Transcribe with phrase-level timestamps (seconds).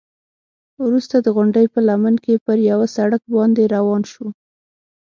[0.83, 4.29] وروسته د غونډۍ په لمن کې پر یوه سړک باندې روان شوو.